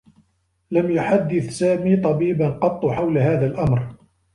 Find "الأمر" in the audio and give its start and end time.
3.45-3.95